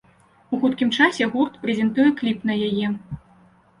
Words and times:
У 0.53 0.59
хуткім 0.63 0.93
часе 0.97 1.27
гурт 1.35 1.59
прэзентуе 1.65 2.09
кліп 2.23 2.39
на 2.51 2.59
яе. 2.69 2.87